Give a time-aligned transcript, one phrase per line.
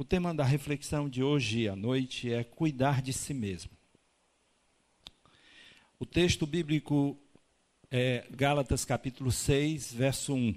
[0.00, 3.72] O tema da reflexão de hoje à noite é cuidar de si mesmo.
[5.98, 7.18] O texto bíblico
[7.90, 10.54] é Gálatas capítulo 6, verso 1.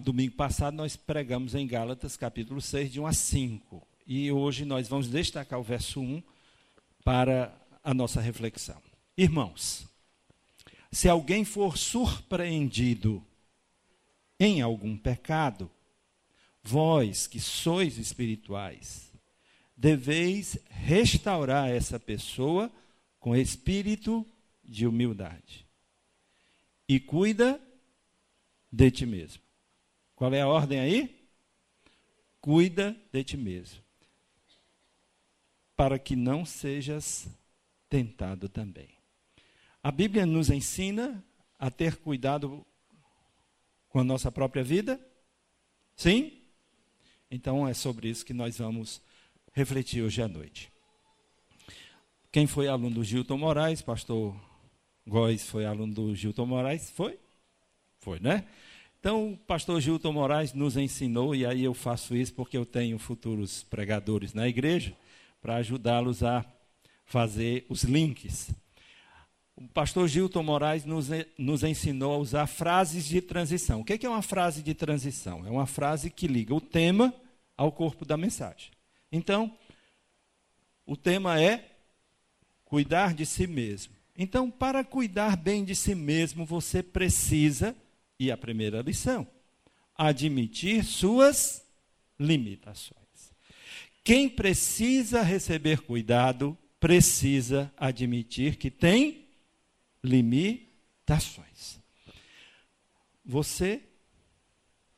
[0.00, 3.88] Domingo passado nós pregamos em Gálatas capítulo 6, de 1 a 5.
[4.06, 6.22] E hoje nós vamos destacar o verso 1
[7.02, 7.52] para
[7.82, 8.80] a nossa reflexão.
[9.18, 9.84] Irmãos,
[10.92, 13.20] se alguém for surpreendido
[14.38, 15.68] em algum pecado,
[16.62, 19.12] vós que sois espirituais,
[19.76, 22.70] deveis restaurar essa pessoa
[23.18, 24.26] com espírito
[24.62, 25.66] de humildade.
[26.88, 27.60] E cuida
[28.70, 29.42] de ti mesmo.
[30.14, 31.28] Qual é a ordem aí?
[32.40, 33.82] Cuida de ti mesmo.
[35.76, 37.28] Para que não sejas
[37.88, 38.90] tentado também.
[39.82, 41.24] A Bíblia nos ensina
[41.58, 42.64] a ter cuidado
[43.88, 45.00] com a nossa própria vida?
[45.94, 46.41] Sim?
[47.34, 49.00] Então é sobre isso que nós vamos
[49.54, 50.70] refletir hoje à noite.
[52.30, 54.36] Quem foi aluno do Gilton Moraes, pastor
[55.08, 57.18] Góes foi aluno do Gilton Moraes, foi?
[57.98, 58.44] Foi, né?
[59.00, 62.98] Então, o pastor Gilton Moraes nos ensinou, e aí eu faço isso porque eu tenho
[62.98, 64.94] futuros pregadores na igreja,
[65.40, 66.44] para ajudá-los a
[67.06, 68.50] fazer os links.
[69.54, 73.80] O pastor Gilton Moraes nos, nos ensinou a usar frases de transição.
[73.80, 75.46] O que é uma frase de transição?
[75.46, 77.14] É uma frase que liga o tema
[77.56, 78.70] ao corpo da mensagem.
[79.10, 79.54] Então,
[80.86, 81.70] o tema é
[82.64, 83.92] cuidar de si mesmo.
[84.16, 87.76] Então, para cuidar bem de si mesmo, você precisa,
[88.18, 89.26] e a primeira lição,
[89.94, 91.62] admitir suas
[92.18, 93.02] limitações.
[94.02, 99.21] Quem precisa receber cuidado, precisa admitir que tem
[100.02, 101.80] limitações.
[103.24, 103.82] Você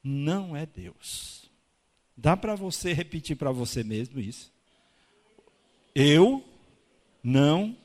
[0.02, 1.50] não é Deus.
[2.16, 4.52] Dá para você repetir para você mesmo isso?
[5.94, 6.44] Eu
[7.22, 7.76] não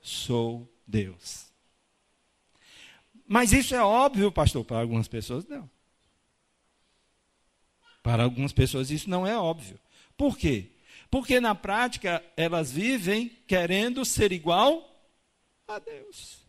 [0.00, 1.46] sou Deus.
[3.26, 5.70] Mas isso é óbvio, pastor, para algumas pessoas não.
[8.02, 9.78] Para algumas pessoas isso não é óbvio.
[10.16, 10.70] Por quê?
[11.10, 14.86] Porque na prática elas vivem querendo ser igual
[15.66, 16.39] a Deus.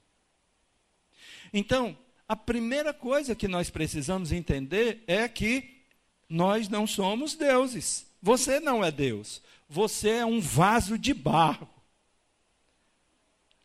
[1.54, 1.98] Então,
[2.28, 5.82] a primeira coisa que nós precisamos entender é que
[6.30, 8.06] nós não somos deuses.
[8.22, 9.42] Você não é Deus.
[9.68, 11.68] Você é um vaso de barro.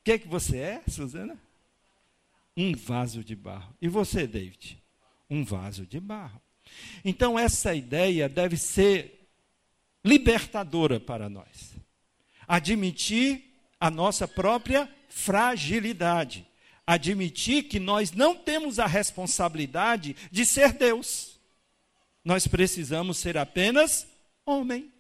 [0.01, 1.39] O que, é que você é, Suzana?
[2.57, 3.73] Um vaso de barro.
[3.81, 4.83] E você, David?
[5.31, 6.41] Um vaso de barro.
[7.05, 9.29] Então, essa ideia deve ser
[10.05, 11.75] libertadora para nós.
[12.49, 13.45] Admitir
[13.79, 16.47] a nossa própria fragilidade
[16.87, 21.41] admitir que nós não temos a responsabilidade de ser Deus.
[22.25, 24.07] Nós precisamos ser apenas
[24.45, 24.93] homem.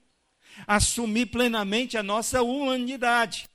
[0.67, 3.49] Assumir plenamente a nossa humanidade.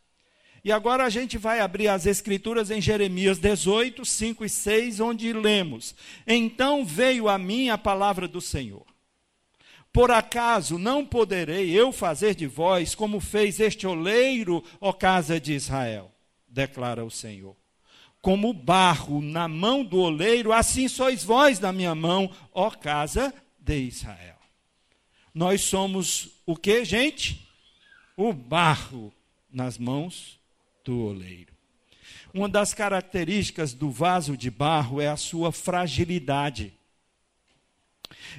[0.64, 5.34] E agora a gente vai abrir as Escrituras em Jeremias 18, 5 e 6, onde
[5.34, 5.96] lemos:
[6.28, 8.86] Então veio a mim a palavra do Senhor.
[9.92, 15.54] Por acaso não poderei eu fazer de vós como fez este oleiro, ó casa de
[15.54, 16.12] Israel?
[16.48, 17.61] Declara o Senhor
[18.22, 23.78] como barro na mão do oleiro, assim sois vós na minha mão, ó casa de
[23.80, 24.38] Israel.
[25.34, 27.48] Nós somos o que, gente?
[28.16, 29.12] O barro
[29.52, 30.40] nas mãos
[30.84, 31.54] do oleiro.
[32.34, 36.74] Uma das características do vaso de barro é a sua fragilidade.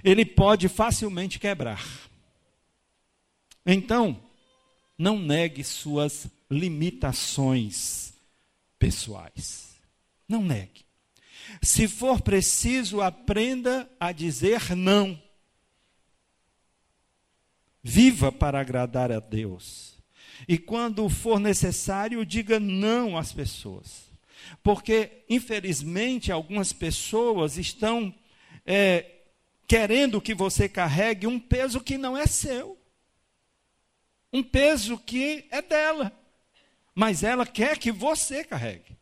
[0.05, 1.85] Ele pode facilmente quebrar.
[3.67, 4.21] Então,
[4.97, 8.13] não negue suas limitações
[8.79, 9.72] pessoais.
[10.29, 10.85] Não negue.
[11.61, 15.21] Se for preciso, aprenda a dizer não.
[17.83, 19.99] Viva para agradar a Deus.
[20.47, 24.11] E quando for necessário, diga não às pessoas.
[24.63, 28.15] Porque, infelizmente, algumas pessoas estão
[28.65, 29.11] é,
[29.67, 32.79] querendo que você carregue um peso que não é seu.
[34.33, 36.13] Um peso que é dela.
[36.95, 38.97] Mas ela quer que você carregue.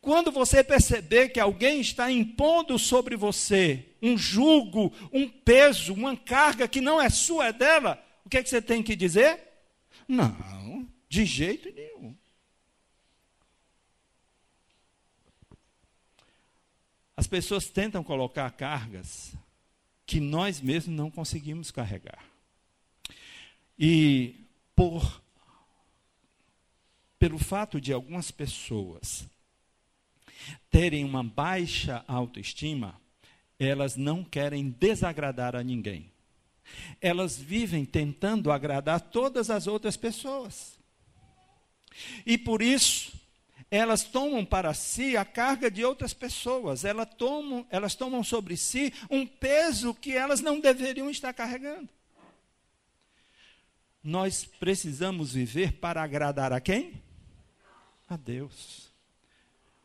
[0.00, 6.68] Quando você perceber que alguém está impondo sobre você um jugo, um peso, uma carga
[6.68, 9.40] que não é sua, é dela, o que, é que você tem que dizer?
[10.06, 12.14] Não, de jeito nenhum.
[17.16, 19.32] As pessoas tentam colocar cargas
[20.04, 22.22] que nós mesmos não conseguimos carregar.
[23.78, 25.22] E por
[27.18, 29.26] pelo fato de algumas pessoas
[30.76, 33.00] terem uma baixa autoestima,
[33.58, 36.12] elas não querem desagradar a ninguém.
[37.00, 40.78] elas vivem tentando agradar todas as outras pessoas.
[42.26, 43.12] E por isso,
[43.70, 48.92] elas tomam para si a carga de outras pessoas, elas tomam, elas tomam sobre si
[49.08, 51.88] um peso que elas não deveriam estar carregando.
[54.04, 57.02] Nós precisamos viver para agradar a quem?
[58.06, 58.85] A Deus.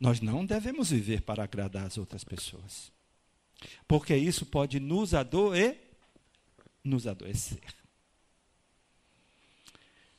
[0.01, 2.91] Nós não devemos viver para agradar as outras pessoas.
[3.87, 5.77] Porque isso pode nos adoer,
[6.83, 7.61] nos adoecer.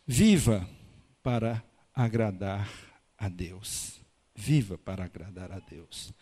[0.06, 0.70] Viva
[1.20, 2.70] para agradar
[3.18, 4.00] a Deus.
[4.36, 6.14] Viva para agradar a Deus.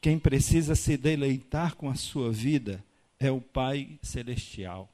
[0.00, 2.84] Quem precisa se deleitar com a sua vida
[3.18, 4.88] é o Pai Celestial,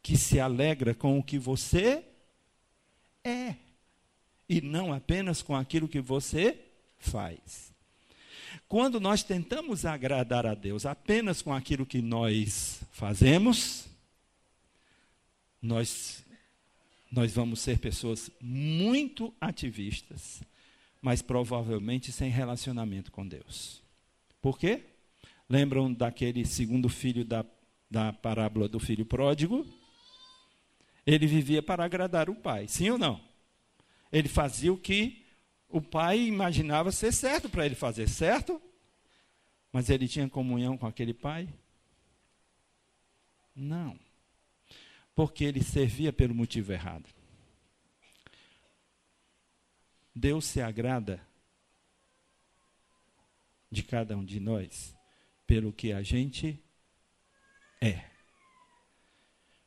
[0.00, 2.04] que se alegra com o que você
[3.24, 3.56] é,
[4.48, 6.69] e não apenas com aquilo que você
[7.00, 7.72] faz.
[8.68, 13.86] Quando nós tentamos agradar a Deus apenas com aquilo que nós fazemos,
[15.60, 16.24] nós,
[17.10, 20.40] nós vamos ser pessoas muito ativistas,
[21.02, 23.82] mas provavelmente sem relacionamento com Deus.
[24.40, 24.84] Por quê?
[25.48, 27.44] Lembram daquele segundo filho da,
[27.90, 29.66] da parábola do filho pródigo?
[31.04, 33.20] Ele vivia para agradar o pai, sim ou não?
[34.12, 35.19] Ele fazia o que
[35.70, 38.60] o pai imaginava ser certo para ele fazer, certo?
[39.72, 41.48] Mas ele tinha comunhão com aquele pai?
[43.54, 43.98] Não.
[45.14, 47.08] Porque ele servia pelo motivo errado.
[50.14, 51.24] Deus se agrada
[53.70, 54.96] de cada um de nós
[55.46, 56.60] pelo que a gente
[57.80, 58.04] é.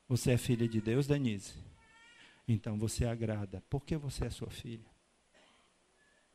[0.10, 1.54] Você é filha de Deus, Denise?
[2.46, 4.93] Então você agrada, porque você é sua filha.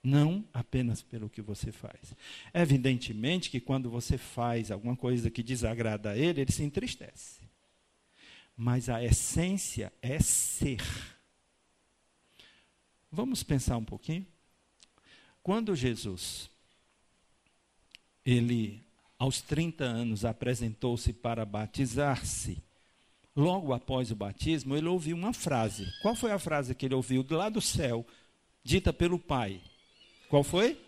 [0.02, 2.14] Não apenas pelo que você faz.
[2.54, 7.40] Evidentemente que quando você faz alguma coisa que desagrada a ele, ele se entristece.
[8.56, 10.82] Mas a essência é ser.
[13.10, 14.26] Vamos pensar um pouquinho?
[15.42, 16.50] Quando Jesus,
[18.24, 18.84] ele,
[19.18, 22.62] aos 30 anos, apresentou-se para batizar-se,
[23.34, 25.86] logo após o batismo, ele ouviu uma frase.
[26.02, 28.06] Qual foi a frase que ele ouviu lado do céu,
[28.62, 29.60] dita pelo Pai?
[30.28, 30.78] Qual foi?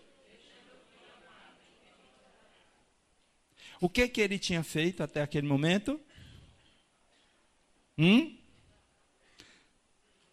[3.79, 5.99] O que que ele tinha feito até aquele momento?
[7.97, 8.37] Hum?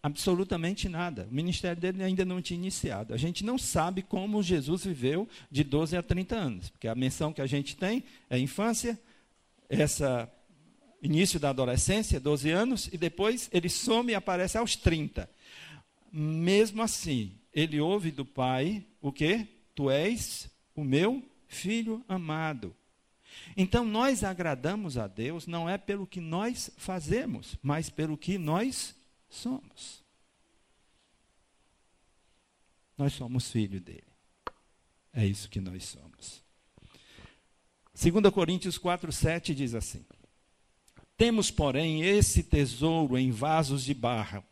[0.03, 1.27] Absolutamente nada.
[1.29, 3.13] O ministério dele ainda não tinha iniciado.
[3.13, 7.33] A gente não sabe como Jesus viveu de 12 a 30 anos, porque a menção
[7.33, 8.97] que a gente tem é infância,
[9.67, 10.31] essa
[11.01, 15.29] início da adolescência, 12 anos, e depois ele some e aparece aos 30.
[16.11, 19.47] Mesmo assim, ele ouve do pai o quê?
[19.75, 22.75] Tu és o meu filho amado.
[23.55, 28.95] Então nós agradamos a Deus não é pelo que nós fazemos, mas pelo que nós
[29.29, 30.03] somos.
[32.97, 34.03] Nós somos filho dele.
[35.13, 36.43] É isso que nós somos.
[37.93, 40.05] 2 Coríntios 4, 7 diz assim:
[41.17, 44.43] Temos, porém, esse tesouro em vasos de barra,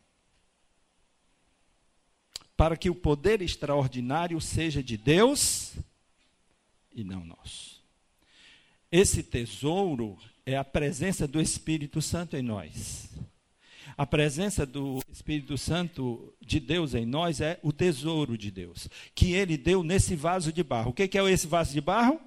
[2.58, 5.74] para que o poder extraordinário seja de Deus
[6.92, 7.80] e não nosso.
[8.90, 13.10] Esse tesouro é a presença do Espírito Santo em nós.
[13.96, 19.34] A presença do Espírito Santo de Deus em nós é o tesouro de Deus, que
[19.34, 20.90] ele deu nesse vaso de barro.
[20.90, 22.20] O que é esse vaso de barro?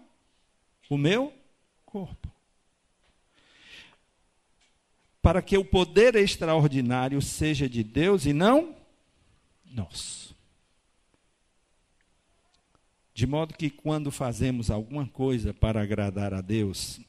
[0.89, 1.33] O meu
[1.85, 2.31] corpo.
[5.21, 8.79] Para que o poder extraordinário seja de Deus e não
[9.71, 10.35] nosso.
[13.13, 16.99] De modo que quando fazemos alguma coisa para agradar a Deus,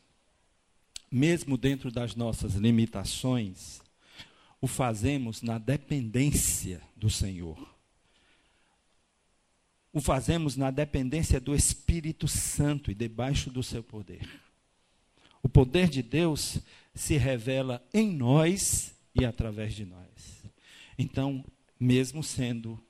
[1.11, 3.81] mesmo dentro das nossas limitações,
[4.61, 7.59] o fazemos na dependência do Senhor.
[9.93, 14.29] O fazemos na dependência do Espírito Santo e debaixo do seu poder.
[15.43, 16.59] O poder de Deus
[16.95, 20.43] se revela em nós e através de nós.
[20.97, 21.45] Então,
[21.83, 22.81] mesmo sendo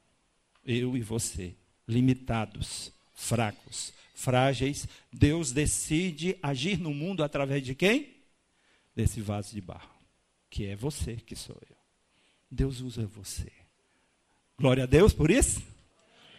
[0.65, 1.55] eu e você
[1.89, 8.15] limitados, fracos, frágeis, Deus decide agir no mundo através de quem?
[8.95, 9.91] Desse vaso de barro
[10.53, 11.77] que é você, que sou eu.
[12.51, 13.51] Deus usa você.
[14.59, 15.63] Glória a Deus por isso?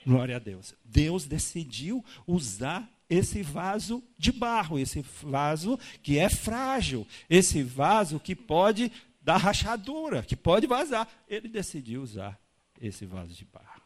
[0.06, 0.76] Glória a Deus.
[0.86, 8.36] Deus decidiu usar esse vaso de barro, esse vaso que é frágil, esse vaso que
[8.36, 11.10] pode dar rachadura, que pode vazar.
[11.28, 12.40] Ele decidiu usar
[12.82, 13.82] esse vaso de barro.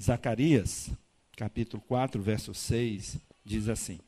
[0.00, 0.90] Zacarias,
[1.36, 3.98] capítulo 4, verso 6, diz assim: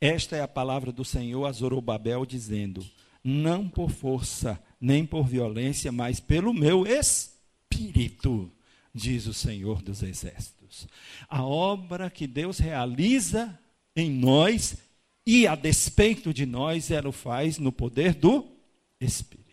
[0.00, 2.84] Esta é a palavra do Senhor a Zorobabel, dizendo:
[3.22, 8.50] Não por força, nem por violência, mas pelo meu espírito,
[8.92, 10.88] diz o Senhor dos Exércitos.
[11.28, 13.58] A obra que Deus realiza
[13.94, 14.76] em nós
[15.26, 18.46] e a despeito de nós, ela o faz no poder do
[19.00, 19.43] Espírito.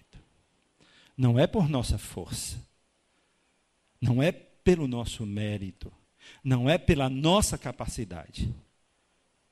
[1.21, 2.57] Não é por nossa força,
[4.01, 5.93] não é pelo nosso mérito,
[6.43, 8.51] não é pela nossa capacidade,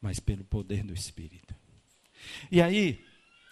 [0.02, 1.54] mas pelo poder do Espírito.
[2.52, 3.06] E aí,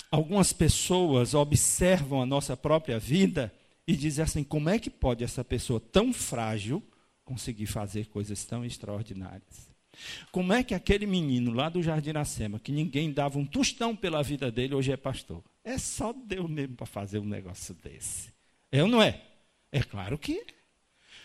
[0.09, 3.53] algumas pessoas observam a nossa própria vida
[3.85, 6.81] e dizem assim: como é que pode essa pessoa tão frágil
[7.23, 9.69] conseguir fazer coisas tão extraordinárias?
[10.31, 14.23] Como é que aquele menino lá do Jardim Iracema, que ninguém dava um tostão pela
[14.23, 15.43] vida dele, hoje é pastor?
[15.67, 18.29] É só Deus mesmo para fazer um negócio desse.
[18.71, 19.21] É ou não é?
[19.69, 20.45] É claro que é.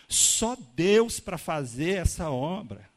[0.09, 2.89] Só Deus para fazer essa obra.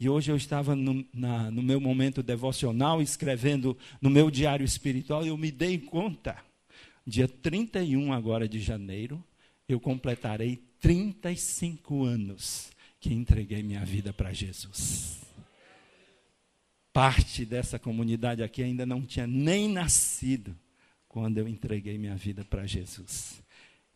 [0.00, 5.24] E hoje eu estava no, na, no meu momento devocional, escrevendo no meu diário espiritual,
[5.24, 6.36] e eu me dei conta.
[7.06, 9.22] Dia 31 agora de janeiro,
[9.68, 15.20] eu completarei 35 anos que entreguei minha vida para Jesus.
[16.92, 20.63] Parte dessa comunidade aqui ainda não tinha nem nascido
[21.14, 23.40] quando eu entreguei minha vida para Jesus.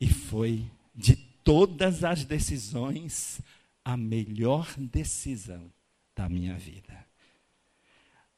[0.00, 3.40] E foi de todas as decisões
[3.84, 5.68] a melhor decisão
[6.14, 7.04] da minha vida.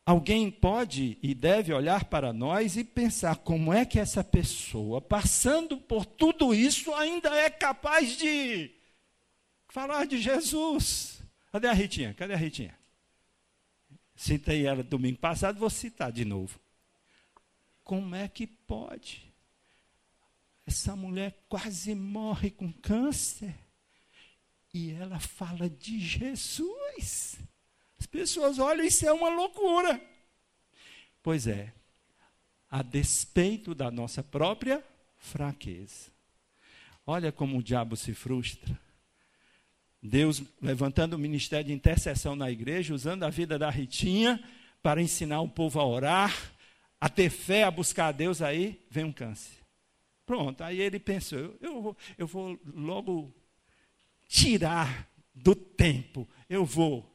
[0.06, 5.76] Alguém pode e deve olhar para nós e pensar como é que essa pessoa, passando
[5.76, 8.70] por tudo isso, ainda é capaz de
[9.68, 11.22] falar de Jesus.
[11.52, 12.14] Cadê a Ritinha?
[12.14, 12.74] Cadê a Ritinha?
[14.16, 16.58] Citei ela domingo passado, vou citar de novo.
[17.90, 19.20] Como é que pode?
[20.64, 23.52] Essa mulher quase morre com câncer.
[24.72, 27.40] E ela fala de Jesus.
[27.98, 30.00] As pessoas olham, isso é uma loucura.
[31.20, 31.72] Pois é,
[32.70, 34.84] a despeito da nossa própria
[35.18, 36.12] fraqueza.
[37.04, 38.80] Olha como o diabo se frustra.
[40.00, 44.40] Deus levantando o ministério de intercessão na igreja, usando a vida da Ritinha
[44.80, 46.32] para ensinar o povo a orar,
[47.00, 49.58] a ter fé, a buscar a Deus, aí vem um câncer.
[50.26, 53.34] Pronto, aí ele pensou, eu, vou, eu vou logo
[54.28, 57.10] tirar do tempo, eu vou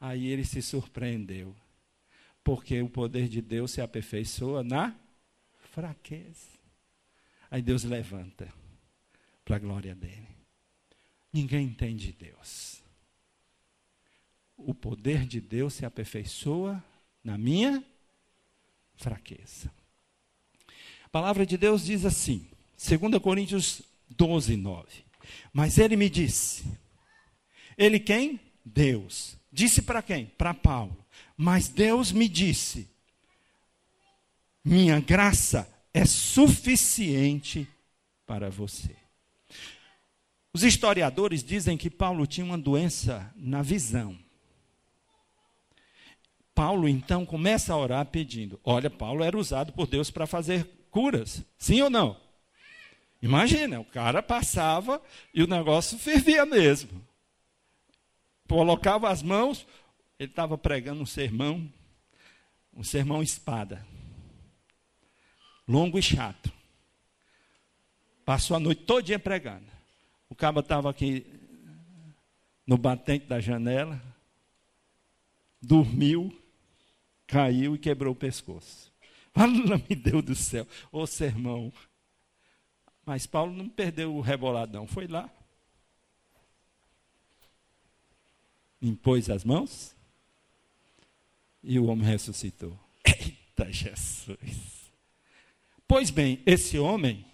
[0.00, 1.54] Aí ele se surpreendeu,
[2.44, 4.96] porque o poder de Deus se aperfeiçoa na
[5.72, 6.58] fraqueza.
[7.50, 8.52] Aí Deus levanta
[9.44, 10.28] para a glória dele.
[11.32, 12.80] Ninguém entende Deus.
[14.56, 16.82] O poder de Deus se aperfeiçoa
[17.22, 17.97] na minha fraqueza.
[21.04, 24.86] A palavra de Deus diz assim, 2 Coríntios 12, 9.
[25.52, 26.64] Mas ele me disse,
[27.76, 28.40] ele quem?
[28.64, 30.26] Deus Disse para quem?
[30.26, 30.96] Para Paulo.
[31.36, 32.88] Mas Deus me disse:
[34.64, 37.66] minha graça é suficiente
[38.26, 38.94] para você.
[40.52, 44.16] Os historiadores dizem que Paulo tinha uma doença na visão.
[46.58, 48.58] Paulo então começa a orar pedindo.
[48.64, 52.16] Olha, Paulo era usado por Deus para fazer curas, sim ou não?
[53.22, 55.00] Imagina, o cara passava
[55.32, 57.08] e o negócio fervia mesmo
[58.48, 59.66] colocava as mãos,
[60.18, 61.70] ele estava pregando um sermão,
[62.72, 63.86] um sermão espada,
[65.68, 66.50] longo e chato.
[68.24, 69.66] Passou a noite todinha pregando.
[70.28, 71.26] O cabo estava aqui
[72.66, 74.00] no batente da janela,
[75.60, 76.34] dormiu,
[77.28, 78.92] caiu e quebrou o pescoço.
[79.32, 79.52] Fala,
[79.88, 81.72] me Deus do céu, ô sermão.
[83.06, 85.30] Mas Paulo não perdeu o reboladão, foi lá,
[88.82, 89.94] impôs as mãos
[91.62, 92.78] e o homem ressuscitou.
[93.04, 94.90] Eita Jesus!
[95.86, 97.24] Pois bem, esse homem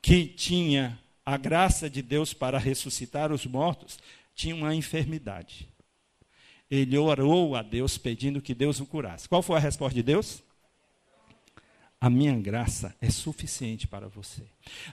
[0.00, 3.98] que tinha a graça de Deus para ressuscitar os mortos,
[4.34, 5.68] tinha uma enfermidade.
[6.70, 9.28] Ele orou a Deus pedindo que Deus o curasse.
[9.28, 10.42] Qual foi a resposta de Deus?
[12.00, 14.42] A minha graça é suficiente para você.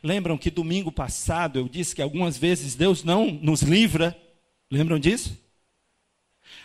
[0.02, 4.16] Lembram que domingo passado eu disse que algumas vezes Deus não nos livra
[4.72, 5.38] Lembram disso?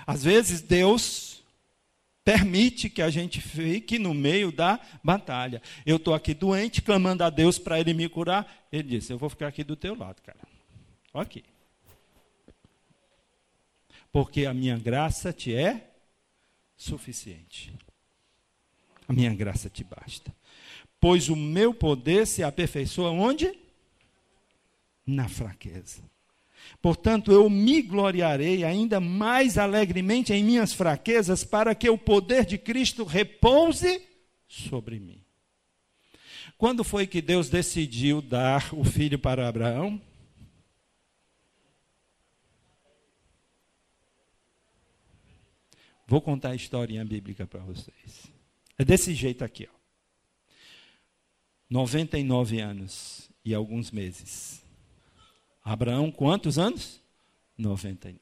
[0.07, 1.43] Às vezes Deus
[2.25, 5.61] permite que a gente fique no meio da batalha.
[5.85, 8.69] Eu estou aqui doente, clamando a Deus para Ele me curar.
[8.71, 10.39] Ele disse: Eu vou ficar aqui do teu lado, cara.
[11.13, 11.43] Ok.
[14.17, 15.91] Porque a minha graça te é
[16.75, 17.71] suficiente.
[19.07, 20.35] A minha graça te basta.
[20.99, 23.53] Pois o meu poder se aperfeiçoa onde?
[25.07, 26.03] Na fraqueza.
[26.81, 32.57] Portanto, eu me gloriarei ainda mais alegremente em minhas fraquezas, para que o poder de
[32.57, 34.01] Cristo repouse
[34.49, 35.21] sobre mim.
[36.57, 40.01] Quando foi que Deus decidiu dar o filho para Abraão?
[46.07, 48.31] Vou contar a historinha bíblica para vocês.
[48.79, 49.77] É desse jeito aqui, ó.
[51.69, 54.63] 99 anos e alguns meses.
[55.65, 57.01] Abraão, quantos anos?
[57.59, 58.21] 99.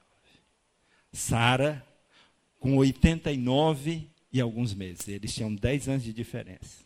[1.12, 1.86] Sara,
[2.58, 5.06] com 89 e alguns meses.
[5.08, 6.84] Eles tinham 10 anos de diferença.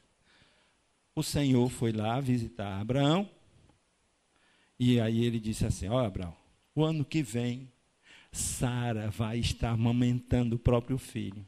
[1.15, 3.31] O Senhor foi lá visitar Abraão.
[4.79, 6.35] E aí ele disse assim: Ó, Abraão,
[6.75, 7.71] o ano que vem,
[8.33, 11.47] Sara vai estar amamentando o próprio filho.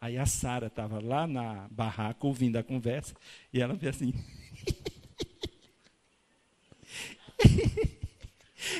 [0.00, 3.14] Aí a Sara estava lá na barraca ouvindo a conversa
[3.52, 4.12] e ela fez assim.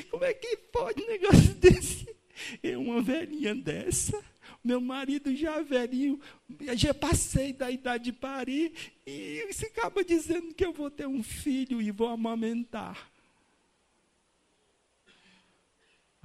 [0.09, 2.15] Como é que pode um negócio desse?
[2.61, 4.21] Eu, uma velhinha dessa,
[4.63, 6.19] meu marido já velhinho,
[6.75, 8.73] já passei da idade de parir,
[9.05, 13.09] e você acaba dizendo que eu vou ter um filho e vou amamentar.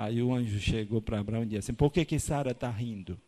[0.00, 3.20] Aí o anjo chegou para Abraão e disse assim: Por que, que Sara está rindo?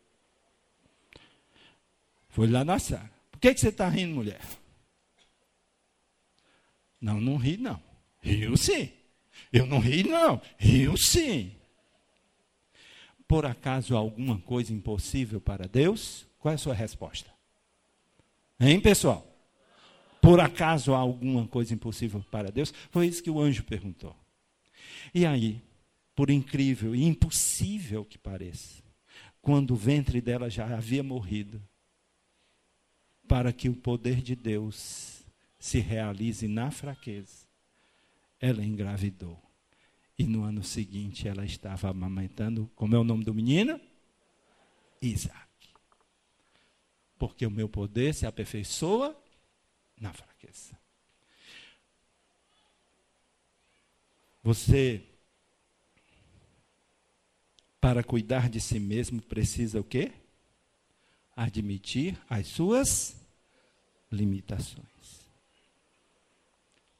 [2.29, 3.11] Foi lá na Sara.
[3.29, 4.41] Por que, que você está rindo, mulher?
[6.99, 7.79] Não, não ri, não.
[8.19, 8.89] Riu sim.
[9.51, 10.41] Eu não ri, não.
[10.57, 11.51] Riu sim.
[13.27, 16.25] Por acaso alguma coisa impossível para Deus?
[16.39, 17.29] Qual é a sua resposta?
[18.59, 19.27] Hein, pessoal?
[20.19, 22.73] Por acaso há alguma coisa impossível para Deus?
[22.89, 24.15] Foi isso que o anjo perguntou.
[25.13, 25.61] E aí,
[26.15, 28.83] por incrível e impossível que pareça,
[29.41, 31.61] quando o ventre dela já havia morrido,
[33.27, 35.25] para que o poder de Deus
[35.57, 37.47] se realize na fraqueza,
[38.39, 39.41] ela engravidou.
[40.17, 43.79] E no ano seguinte ela estava amamentando, como é o nome do menino?
[45.01, 45.47] Isaac.
[47.17, 49.17] Porque o meu poder se aperfeiçoa
[49.99, 50.77] na fraqueza.
[54.43, 55.01] Você,
[57.83, 60.13] para cuidar de si mesmo, precisa o quê?
[61.35, 63.13] Admitir as suas
[64.09, 65.27] limitações.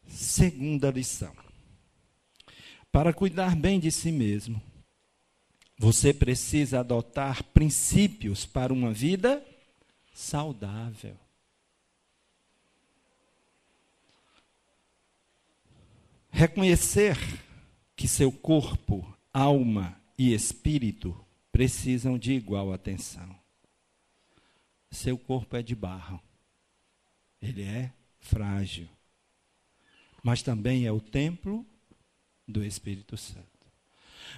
[0.06, 1.34] Segunda lição.
[2.92, 4.62] Para cuidar bem de si mesmo,
[5.78, 9.42] você precisa adotar princípios para uma vida
[10.14, 11.16] saudável.
[16.30, 17.18] Reconhecer
[17.96, 21.16] que seu corpo, alma e espírito
[21.52, 23.36] precisam de igual atenção.
[24.92, 26.22] Seu corpo é de barro.
[27.42, 28.88] Ele é frágil.
[30.24, 31.66] Mas também é o templo
[32.48, 33.48] do Espírito Santo.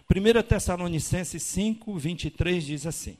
[0.09, 3.17] 1 Tessalonicenses 5, 23 diz assim: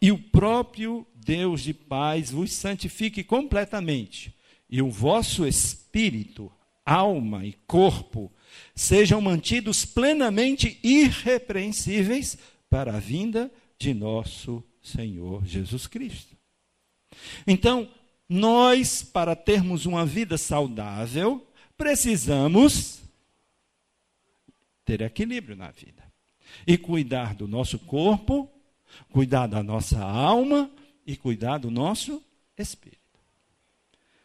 [0.00, 4.34] E o próprio Deus de paz vos santifique completamente,
[4.68, 6.50] e o vosso espírito,
[6.84, 8.32] alma e corpo
[8.74, 16.36] sejam mantidos plenamente irrepreensíveis para a vinda de nosso Senhor Jesus Cristo.
[17.46, 17.88] Então,
[18.28, 23.00] nós, para termos uma vida saudável, precisamos
[24.84, 26.02] ter equilíbrio na vida.
[26.66, 28.50] E cuidar do nosso corpo,
[29.10, 30.70] cuidar da nossa alma
[31.06, 32.22] e cuidar do nosso
[32.56, 33.00] espírito.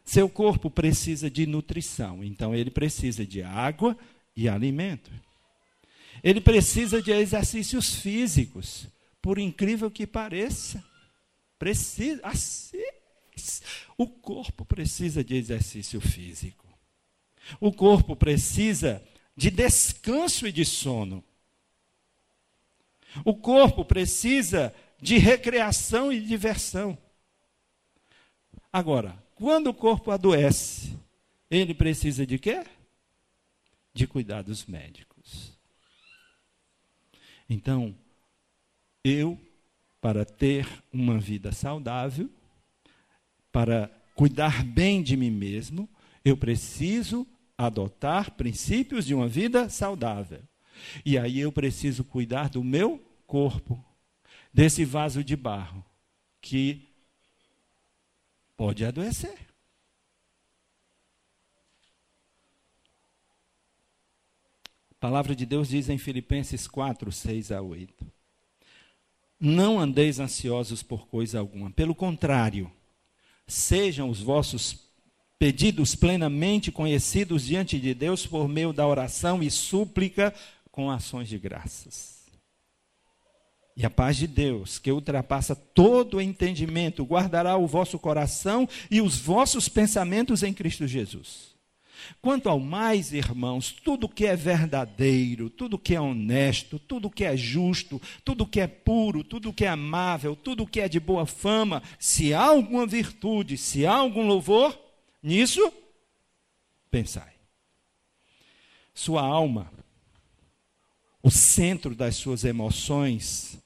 [0.03, 3.97] Seu corpo precisa de nutrição, então ele precisa de água
[4.36, 5.12] e alimento.
[6.24, 8.88] Ele precisa de exercícios físicos,
[9.21, 10.84] por incrível que pareça.
[11.58, 12.84] Precisa, assim,
[13.98, 16.65] o corpo precisa de exercício físico.
[17.60, 19.04] O corpo precisa
[19.36, 21.24] de descanso e de sono.
[23.24, 26.98] O corpo precisa de recreação e diversão.
[28.71, 30.98] Agora, quando o corpo adoece,
[31.50, 32.63] ele precisa de quê?
[33.95, 35.58] De cuidados médicos.
[37.49, 37.95] Então,
[39.03, 39.39] eu,
[39.99, 42.29] para ter uma vida saudável,
[43.51, 45.89] para cuidar bem de mim mesmo,
[46.23, 47.25] eu preciso
[47.58, 50.43] adotar princípios de uma vida saudável.
[51.05, 53.84] E aí eu preciso cuidar do meu corpo,
[54.53, 55.86] desse vaso de barro,
[56.41, 56.89] que
[58.58, 59.38] pode adoecer.
[64.97, 68.05] A palavra de Deus diz em Filipenses 4, 6 a 8.
[69.39, 72.71] Não andeis ansiosos por coisa alguma, pelo contrário,
[73.45, 74.86] sejam os vossos
[75.38, 80.34] pedidos plenamente conhecidos diante de Deus por meio da oração e súplica
[80.71, 82.25] com ações de graças.
[83.77, 89.01] E a paz de Deus, que ultrapassa todo o entendimento, guardará o vosso coração e
[89.01, 91.55] os vossos pensamentos em Cristo Jesus.
[92.21, 97.36] Quanto ao mais, irmãos, tudo que é verdadeiro, tudo que é honesto, tudo que é
[97.36, 101.81] justo, tudo que é puro, tudo que é amável, tudo que é de boa fama,
[101.99, 104.77] se há alguma virtude, se há algum louvor,
[105.21, 105.71] nisso,
[106.89, 107.34] pensai.
[108.93, 109.71] Sua alma,
[111.21, 113.58] o centro das suas emoções,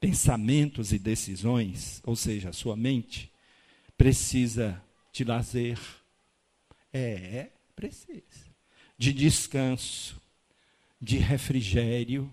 [0.00, 3.32] pensamentos e decisões, ou seja, sua mente,
[3.96, 5.78] precisa de lazer.
[6.92, 8.54] É, Precisa.
[8.96, 10.20] De descanso,
[11.00, 12.32] de refrigério,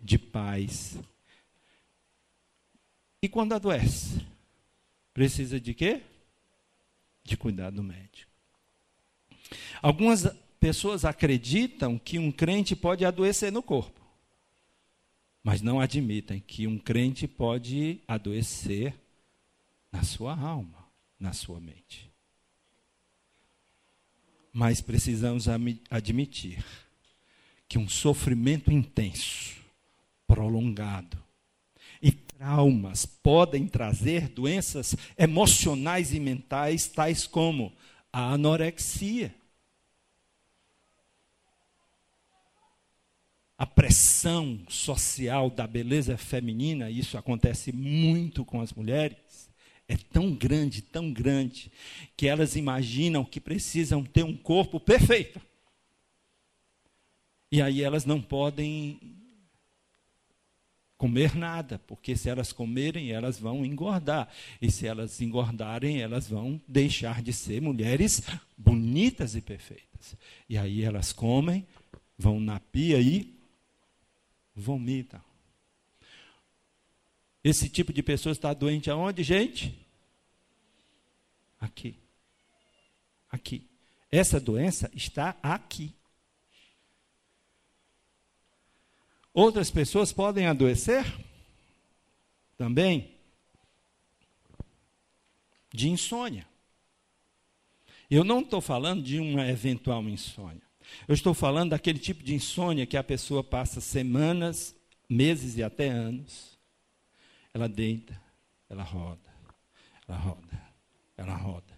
[0.00, 0.98] de paz.
[3.22, 4.24] E quando adoece?
[5.12, 6.02] Precisa de quê?
[7.24, 8.30] De cuidado médico.
[9.80, 10.26] Algumas
[10.58, 14.00] pessoas acreditam que um crente pode adoecer no corpo,
[15.42, 18.94] mas não admitem que um crente pode adoecer
[19.92, 20.86] na sua alma,
[21.18, 22.10] na sua mente.
[24.58, 25.48] Mas precisamos
[25.90, 26.64] admitir
[27.68, 29.54] que um sofrimento intenso,
[30.26, 31.22] prolongado,
[32.00, 37.70] e traumas podem trazer doenças emocionais e mentais, tais como
[38.10, 39.34] a anorexia,
[43.58, 49.50] a pressão social da beleza feminina, isso acontece muito com as mulheres,
[49.88, 51.70] é tão grande, tão grande,
[52.16, 55.40] que elas imaginam que precisam ter um corpo perfeito.
[57.50, 58.98] E aí elas não podem
[60.96, 64.28] comer nada, porque se elas comerem, elas vão engordar.
[64.60, 68.22] E se elas engordarem, elas vão deixar de ser mulheres
[68.56, 70.16] bonitas e perfeitas.
[70.48, 71.66] E aí elas comem,
[72.18, 73.34] vão na pia e
[74.54, 75.25] vomitam.
[77.48, 79.72] Esse tipo de pessoa está doente aonde, gente?
[81.60, 81.96] Aqui.
[83.30, 83.64] Aqui.
[84.10, 85.94] Essa doença está aqui.
[89.32, 91.04] Outras pessoas podem adoecer
[92.58, 93.14] também
[95.72, 96.48] de insônia.
[98.10, 100.66] Eu não estou falando de uma eventual insônia.
[101.06, 104.74] Eu estou falando daquele tipo de insônia que a pessoa passa semanas,
[105.08, 106.55] meses e até anos
[107.56, 108.20] ela deita,
[108.68, 109.34] ela roda,
[110.06, 110.62] ela roda,
[111.16, 111.74] ela roda.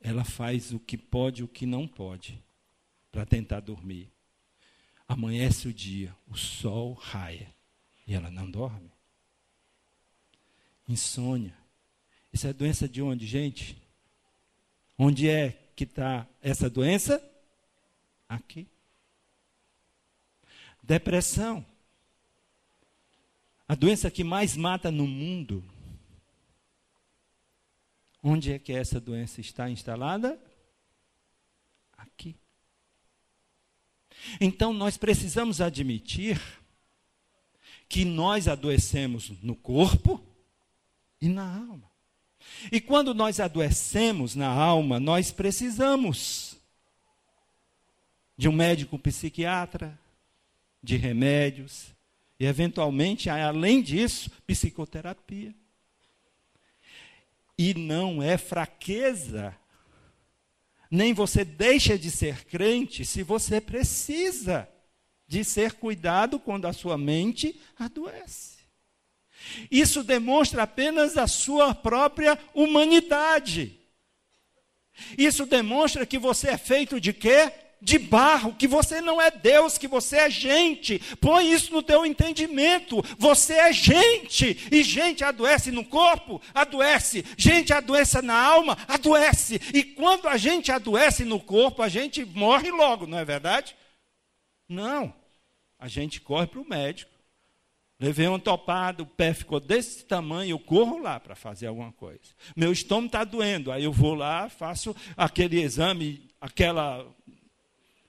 [0.00, 2.42] Ela faz o que pode e o que não pode
[3.12, 4.10] para tentar dormir.
[5.06, 7.54] Amanhece o dia, o sol raia
[8.08, 8.90] e ela não dorme.
[10.88, 11.56] Insônia.
[12.32, 13.80] Isso é doença de onde, gente?
[14.98, 17.22] Onde é que está essa doença?
[18.28, 18.66] Aqui.
[20.82, 21.64] Depressão.
[23.68, 25.62] A doença que mais mata no mundo.
[28.22, 30.40] Onde é que essa doença está instalada?
[31.96, 32.34] Aqui.
[34.40, 36.40] Então nós precisamos admitir
[37.88, 40.18] que nós adoecemos no corpo
[41.20, 41.90] e na alma.
[42.72, 46.56] E quando nós adoecemos na alma, nós precisamos
[48.36, 49.98] de um médico psiquiatra,
[50.82, 51.92] de remédios,
[52.38, 55.54] e, eventualmente, além disso, psicoterapia.
[57.56, 59.56] E não é fraqueza,
[60.90, 64.68] nem você deixa de ser crente se você precisa
[65.26, 68.58] de ser cuidado quando a sua mente adoece.
[69.70, 73.78] Isso demonstra apenas a sua própria humanidade.
[75.16, 77.52] Isso demonstra que você é feito de quê?
[77.80, 80.98] De barro, que você não é Deus, que você é gente.
[81.20, 83.02] Põe isso no teu entendimento.
[83.18, 84.68] Você é gente.
[84.70, 87.24] E gente adoece no corpo, adoece.
[87.36, 89.60] Gente adoece na alma, adoece.
[89.72, 93.76] E quando a gente adoece no corpo, a gente morre logo, não é verdade?
[94.68, 95.14] Não.
[95.78, 97.18] A gente corre para o médico.
[98.00, 102.20] Levei um topado, o pé ficou desse tamanho, eu corro lá para fazer alguma coisa.
[102.54, 107.04] Meu estômago está doendo, aí eu vou lá, faço aquele exame, aquela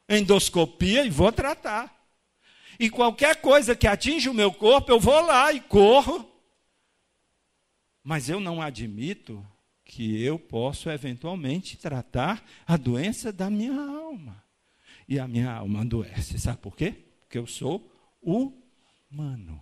[0.10, 1.96] endoscopia e vou tratar.
[2.80, 6.26] E qualquer coisa que atinge o meu corpo, eu vou lá e corro.
[8.04, 9.46] Mas eu não admito
[9.84, 14.44] que eu posso eventualmente tratar a doença da minha alma.
[15.08, 16.40] E a minha alma adoece.
[16.40, 16.96] Sabe por quê?
[17.20, 17.92] Porque eu sou
[18.22, 19.62] humano.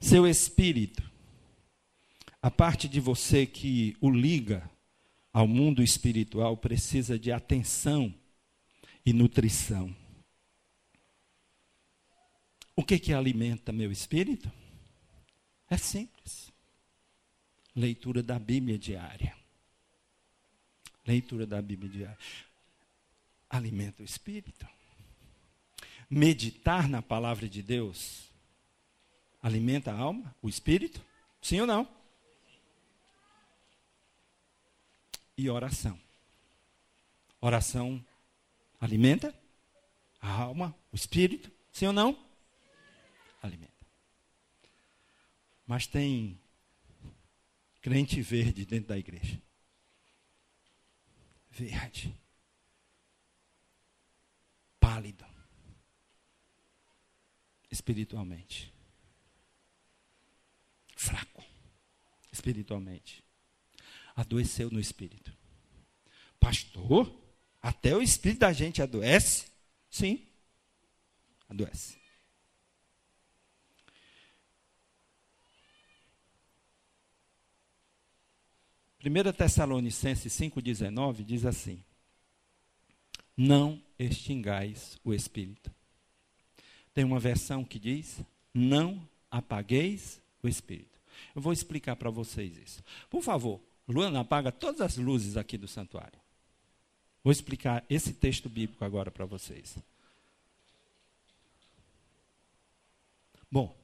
[0.00, 1.07] Seu espírito
[2.40, 4.70] a parte de você que o liga
[5.32, 8.14] ao mundo espiritual precisa de atenção
[9.04, 9.94] e nutrição.
[12.74, 14.50] O que que alimenta meu espírito?
[15.68, 16.52] É simples.
[17.74, 19.36] Leitura da Bíblia diária.
[21.06, 22.18] Leitura da Bíblia diária.
[23.50, 24.66] Alimenta o espírito.
[26.08, 28.28] Meditar na palavra de Deus
[29.42, 31.04] alimenta a alma, o espírito?
[31.40, 31.97] Sim ou não?
[35.38, 35.96] E oração.
[37.40, 38.04] Oração
[38.80, 39.32] alimenta
[40.20, 41.48] a alma, o espírito?
[41.72, 42.28] Sim ou não?
[43.40, 43.86] Alimenta.
[45.64, 46.40] Mas tem
[47.80, 49.40] crente verde dentro da igreja.
[51.52, 52.12] Verde.
[54.80, 55.24] Pálido.
[57.70, 58.74] Espiritualmente.
[60.96, 61.44] Fraco.
[62.32, 63.27] Espiritualmente.
[64.18, 65.32] Adoeceu no espírito.
[66.40, 67.08] Pastor,
[67.62, 69.46] até o espírito da gente adoece?
[69.88, 70.26] Sim.
[71.48, 71.96] Adoece.
[79.06, 81.80] 1 Tessalonicenses 5,19 diz assim:
[83.36, 85.72] Não extingais o espírito.
[86.92, 88.20] Tem uma versão que diz:
[88.52, 91.00] Não apagueis o espírito.
[91.36, 92.82] Eu vou explicar para vocês isso.
[93.08, 96.20] Por favor, Luana, apaga todas as luzes aqui do santuário.
[97.24, 99.76] Vou explicar esse texto bíblico agora para vocês.
[103.50, 103.74] Bom,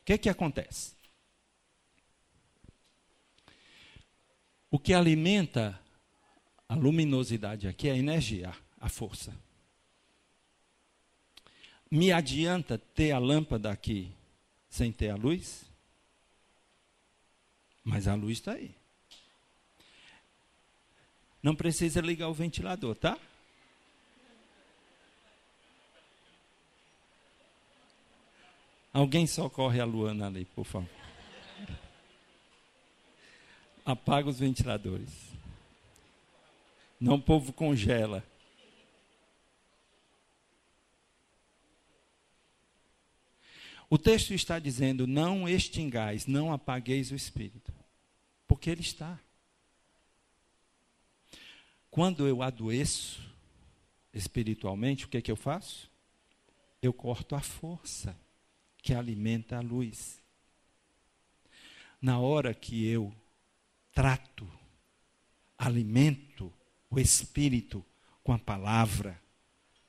[0.00, 0.94] o que, que acontece?
[4.70, 5.80] O que alimenta
[6.68, 9.34] a luminosidade aqui é a energia, a força.
[11.90, 14.12] Me adianta ter a lâmpada aqui
[14.68, 15.64] sem ter a luz?
[17.84, 18.81] Mas a luz está aí.
[21.42, 23.18] Não precisa ligar o ventilador, tá?
[28.92, 31.02] Alguém socorre a Luana ali, por favor
[33.84, 35.10] apaga os ventiladores.
[37.00, 38.24] Não o povo congela.
[43.90, 47.72] O texto está dizendo: não extingais, não apagueis o espírito.
[48.46, 49.18] Porque ele está.
[51.92, 53.22] Quando eu adoeço
[54.14, 55.90] espiritualmente, o que é que eu faço?
[56.80, 58.18] Eu corto a força
[58.78, 60.18] que alimenta a luz.
[62.00, 63.14] Na hora que eu
[63.92, 64.50] trato,
[65.58, 66.50] alimento
[66.88, 67.84] o espírito
[68.24, 69.22] com a palavra,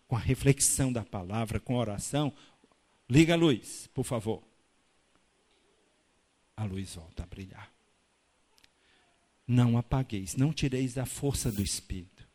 [0.06, 2.34] com a reflexão da palavra, com a oração.
[3.10, 4.44] Liga a luz, por favor.
[6.58, 7.72] A luz volta a brilhar.
[9.47, 12.27] Não apagueis, não tireis a força do espírito.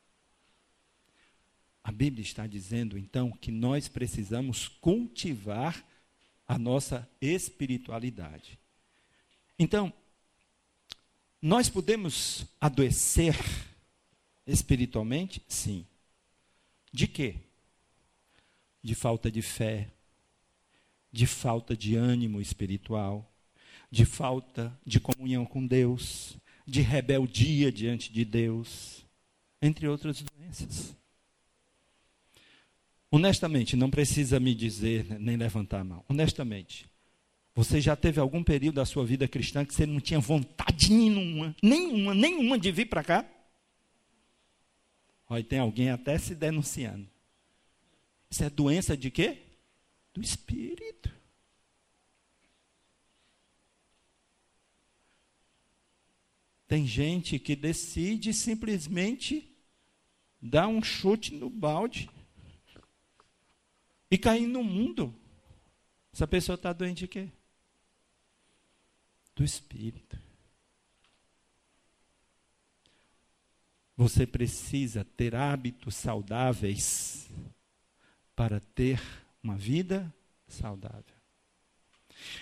[1.82, 5.82] A Bíblia está dizendo então que nós precisamos cultivar
[6.46, 8.58] a nossa espiritualidade.
[9.58, 9.92] Então,
[11.40, 13.34] nós podemos adoecer
[14.46, 15.42] espiritualmente?
[15.48, 15.86] Sim.
[16.92, 17.36] De quê?
[18.82, 19.88] De falta de fé,
[21.12, 23.30] de falta de ânimo espiritual,
[23.90, 26.36] de falta de comunhão com Deus,
[26.68, 29.04] de rebeldia diante de Deus,
[29.60, 30.94] entre outras doenças.
[33.10, 36.04] Honestamente, não precisa me dizer nem levantar a mão.
[36.08, 36.86] Honestamente,
[37.54, 41.56] você já teve algum período da sua vida cristã que você não tinha vontade nenhuma,
[41.62, 43.26] nenhuma, nenhuma de vir para cá?
[45.26, 47.08] Olha, tem alguém até se denunciando.
[48.30, 49.38] Isso é doença de quê?
[50.12, 51.10] Do espírito.
[56.68, 59.50] Tem gente que decide simplesmente
[60.40, 62.08] dar um chute no balde
[64.10, 65.12] e cair no mundo.
[66.12, 67.28] Essa pessoa está doente de quê?
[69.38, 70.20] do Espírito.
[73.96, 77.30] Você precisa ter hábitos saudáveis
[78.34, 79.00] para ter
[79.40, 80.12] uma vida
[80.48, 81.14] saudável.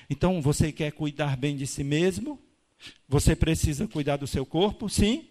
[0.09, 2.43] Então, você quer cuidar bem de si mesmo?
[3.09, 4.89] Você precisa cuidar do seu corpo?
[4.89, 5.29] Sim.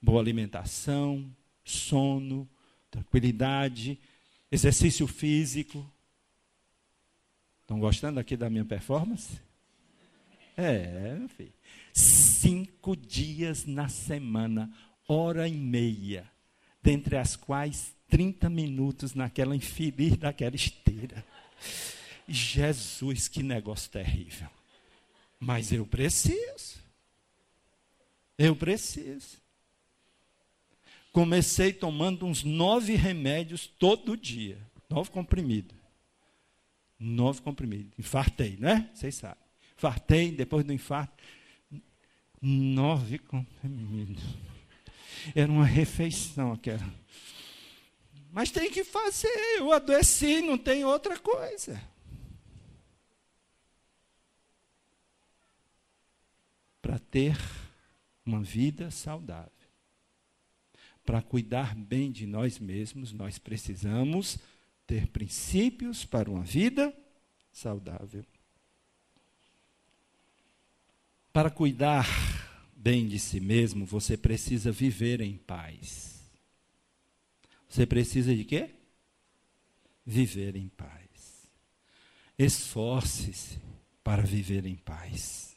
[0.00, 2.48] Boa alimentação, sono,
[2.90, 3.98] tranquilidade,
[4.50, 5.90] exercício físico.
[7.62, 9.40] Estão gostando aqui da minha performance?
[10.56, 11.52] É, meu filho.
[11.92, 14.72] Cinco dias na semana,
[15.08, 16.30] hora e meia,
[16.82, 21.24] dentre as quais 30 minutos naquela infeliz daquela esteira.
[22.28, 24.48] Jesus, que negócio terrível.
[25.38, 26.78] Mas eu preciso.
[28.38, 29.38] Eu preciso.
[31.12, 34.58] Comecei tomando uns nove remédios todo dia.
[34.90, 35.76] Nove comprimidos.
[36.98, 37.92] Nove comprimidos.
[37.98, 38.90] Infartei, né?
[38.92, 39.44] Vocês sabem.
[39.76, 41.14] Infartei, depois do infarto.
[42.40, 44.22] Nove comprimidos.
[45.34, 46.84] Era uma refeição aquela.
[48.32, 49.28] Mas tem que fazer.
[49.58, 51.80] Eu adoeci, não tem outra coisa.
[56.94, 57.36] Para ter
[58.24, 59.50] uma vida saudável.
[61.04, 64.38] Para cuidar bem de nós mesmos, nós precisamos
[64.86, 66.96] ter princípios para uma vida
[67.50, 68.24] saudável.
[71.32, 72.06] Para cuidar
[72.76, 76.22] bem de si mesmo, você precisa viver em paz.
[77.68, 78.70] Você precisa de quê?
[80.06, 81.48] Viver em paz.
[82.38, 83.58] Esforce-se
[84.04, 85.53] para viver em paz.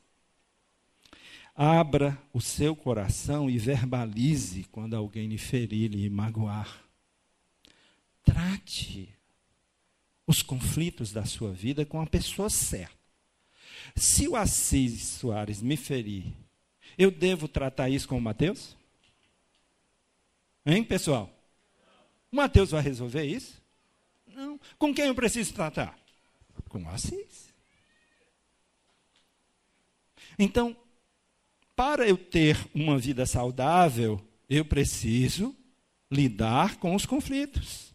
[1.59, 6.83] Abra o seu coração e verbalize quando alguém lhe ferir e magoar.
[8.23, 9.09] Trate
[10.27, 12.95] os conflitos da sua vida com a pessoa certa.
[13.95, 16.31] Se o Assis Soares me ferir,
[16.95, 18.77] eu devo tratar isso com o Mateus?
[20.63, 21.27] Hein, pessoal?
[22.31, 23.59] O Mateus vai resolver isso?
[24.27, 24.59] Não.
[24.77, 25.97] Com quem eu preciso tratar?
[26.69, 27.51] Com o Assis.
[30.37, 30.77] Então,
[31.77, 35.55] para eu ter uma vida saudável, eu preciso
[36.11, 37.93] lidar com os conflitos.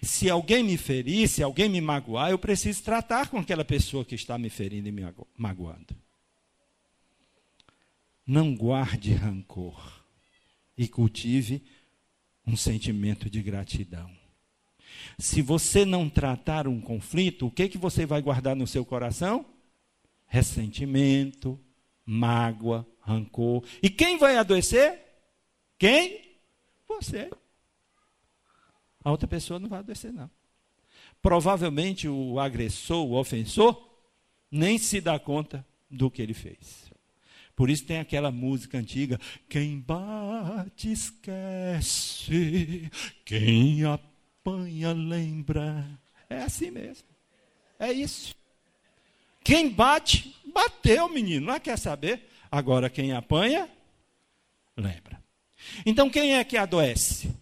[0.00, 4.14] Se alguém me ferir, se alguém me magoar, eu preciso tratar com aquela pessoa que
[4.14, 5.02] está me ferindo e me
[5.36, 5.96] magoando.
[8.24, 10.04] Não guarde rancor
[10.78, 11.64] e cultive
[12.46, 14.08] um sentimento de gratidão.
[15.18, 19.44] Se você não tratar um conflito, o que, que você vai guardar no seu coração?
[20.28, 21.58] Ressentimento,
[22.06, 23.64] mágoa, rancor.
[23.82, 25.00] E quem vai adoecer?
[25.78, 26.36] Quem?
[26.88, 27.30] Você.
[29.02, 30.30] A outra pessoa não vai adoecer, não.
[31.22, 33.88] Provavelmente o agressor, o ofensor,
[34.50, 36.90] nem se dá conta do que ele fez.
[37.54, 42.90] Por isso tem aquela música antiga: quem bate esquece,
[43.24, 45.86] quem apanha lembra.
[46.28, 47.08] É assim mesmo.
[47.78, 48.34] É isso.
[49.42, 51.46] Quem bate, bateu, menino.
[51.46, 52.29] Não quer saber?
[52.50, 53.70] Agora, quem apanha,
[54.76, 55.22] lembra.
[55.86, 57.32] Então, quem é que adoece?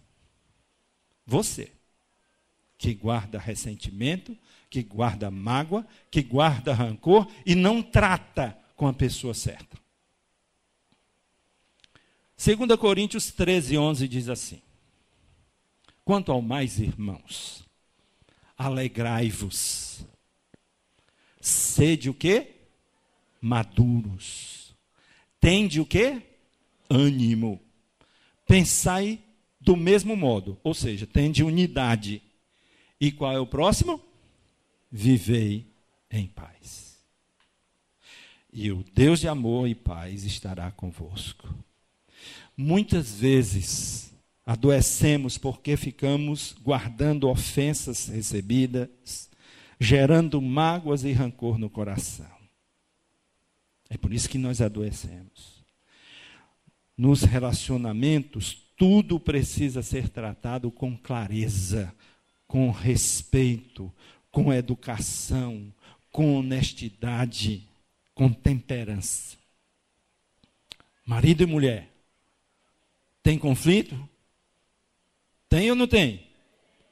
[1.25, 1.71] Você.
[2.77, 4.37] Que guarda ressentimento,
[4.69, 9.77] que guarda mágoa, que guarda rancor e não trata com a pessoa certa.
[12.37, 14.61] 2 Coríntios 13, 11 diz assim:
[16.05, 17.65] Quanto ao mais, irmãos,
[18.57, 20.05] alegrai-vos,
[21.41, 22.55] sede o quê?
[23.41, 24.58] Maduros
[25.39, 26.21] Tende o quê?
[26.89, 27.59] Ânimo.
[28.47, 29.19] Pensai
[29.59, 32.21] do mesmo modo, ou seja, tende unidade.
[32.99, 34.01] E qual é o próximo?
[34.91, 35.67] Vivei
[36.09, 36.97] em paz.
[38.51, 41.47] E o Deus de amor e paz estará convosco.
[42.57, 44.11] Muitas vezes
[44.45, 49.29] adoecemos porque ficamos guardando ofensas recebidas,
[49.79, 52.38] gerando mágoas e rancor no coração.
[53.89, 55.63] É por isso que nós adoecemos.
[56.97, 61.93] Nos relacionamentos, tudo precisa ser tratado com clareza,
[62.47, 63.91] com respeito,
[64.31, 65.73] com educação,
[66.11, 67.67] com honestidade,
[68.13, 69.37] com temperança.
[71.05, 71.89] Marido e mulher,
[73.23, 74.07] tem conflito?
[75.47, 76.17] Tem ou não tem?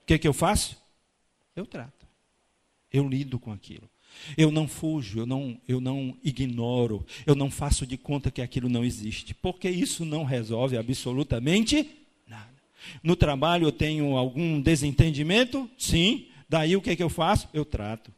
[0.02, 0.82] O que, é que eu faço?
[1.56, 2.08] Eu trato.
[2.92, 3.90] Eu lido com aquilo.
[4.38, 8.70] Eu não fujo, eu não, eu não ignoro, eu não faço de conta que aquilo
[8.70, 11.90] não existe, porque isso não resolve absolutamente
[12.28, 12.50] nada.
[13.04, 15.70] No trabalho eu tenho algum desentendimento?
[15.78, 16.26] Sim.
[16.50, 17.48] Daí o que, é que eu faço?
[17.54, 18.12] Eu trato.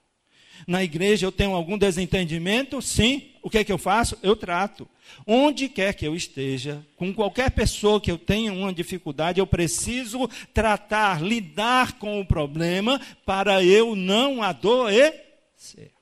[0.68, 2.82] Na igreja eu tenho algum desentendimento?
[2.82, 3.24] Sim.
[3.42, 4.18] O que é que eu faço?
[4.22, 4.88] Eu trato.
[5.26, 10.30] Onde quer que eu esteja, com qualquer pessoa que eu tenha uma dificuldade, eu preciso
[10.54, 15.99] tratar, lidar com o problema para eu não adoecer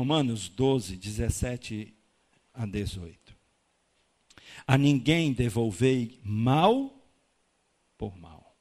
[0.00, 1.94] Romanos 12, 17
[2.54, 3.36] a 18.
[4.66, 7.06] A ninguém devolvei mal
[7.98, 8.56] por mal.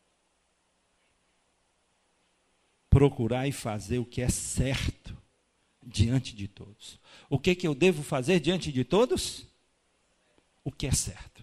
[2.90, 5.18] Procurai fazer o que é certo
[5.82, 7.00] diante de todos.
[7.30, 9.48] O que, que eu devo fazer diante de todos?
[10.62, 11.40] O que é certo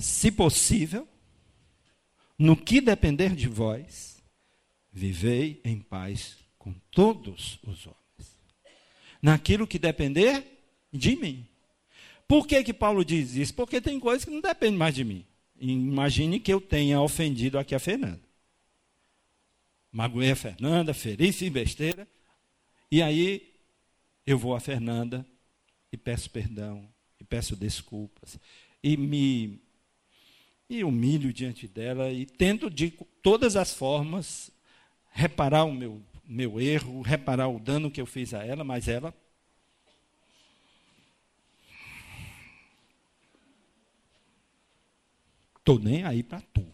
[0.00, 1.06] se possível,
[2.38, 4.22] no que depender de vós,
[4.90, 8.38] vivei em paz com todos os homens.
[9.20, 10.44] Naquilo que depender
[10.92, 11.44] de mim.
[12.28, 13.52] Por que, que Paulo diz isso?
[13.54, 15.26] Porque tem coisas que não dependem mais de mim.
[15.58, 18.20] Imagine que eu tenha ofendido aqui a Fernanda.
[19.90, 22.06] Magoei a Fernanda, feri, fiz besteira.
[22.90, 23.52] E aí
[24.24, 25.26] eu vou a Fernanda
[25.92, 26.88] e peço perdão,
[27.18, 28.38] e peço desculpas,
[28.82, 29.60] e me
[30.68, 34.52] e humilho diante dela e tento de todas as formas
[35.10, 36.00] reparar o meu,
[36.30, 39.12] meu erro, reparar o dano que eu fiz a ela, mas ela
[45.58, 46.66] Estou nem aí para tu.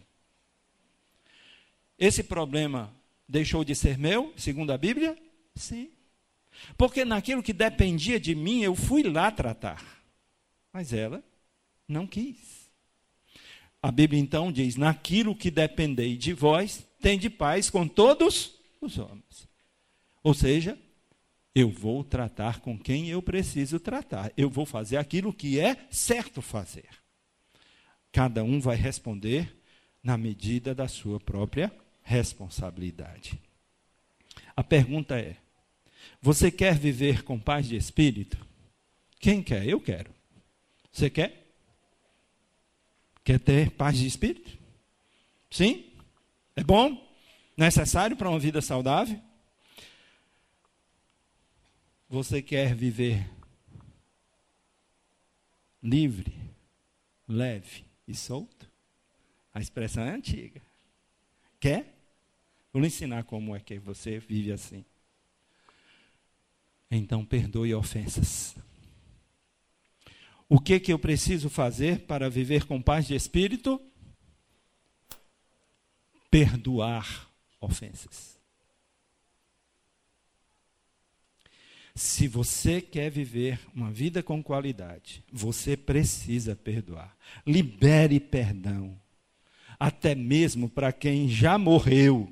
[1.99, 2.91] Esse problema
[3.27, 5.15] deixou de ser meu, segundo a Bíblia?
[5.55, 5.91] Sim.
[6.77, 9.83] Porque naquilo que dependia de mim, eu fui lá tratar.
[10.71, 11.23] Mas ela
[11.87, 12.71] não quis.
[13.81, 18.97] A Bíblia então diz: naquilo que dependei de vós, tem de paz com todos os
[18.97, 19.47] homens.
[20.23, 20.77] Ou seja,
[21.53, 24.31] eu vou tratar com quem eu preciso tratar.
[24.37, 26.89] Eu vou fazer aquilo que é certo fazer.
[28.11, 29.55] Cada um vai responder
[30.03, 31.71] na medida da sua própria
[32.03, 33.41] responsabilidade.
[34.55, 35.37] A pergunta é:
[36.21, 38.37] você quer viver com paz de espírito?
[39.19, 39.67] Quem quer?
[39.67, 40.11] Eu quero.
[40.91, 41.47] Você quer?
[43.23, 44.57] Quer ter paz de espírito?
[45.49, 45.91] Sim?
[46.55, 47.06] É bom?
[47.57, 49.19] Necessário para uma vida saudável?
[52.07, 53.27] Você quer viver
[55.81, 56.33] livre,
[57.27, 58.69] leve e solto?
[59.51, 60.61] A expressão é antiga.
[61.59, 61.97] Quer?
[62.71, 64.85] Vou lhe ensinar como é que você vive assim.
[66.91, 68.55] Então perdoe ofensas.
[70.47, 73.81] O que que eu preciso fazer para viver com paz de espírito?
[76.29, 77.26] Perdoar
[77.59, 78.37] ofensas.
[81.95, 87.17] Se você quer viver uma vida com qualidade, você precisa perdoar.
[87.45, 88.99] Libere perdão.
[89.79, 92.31] Até mesmo para quem já morreu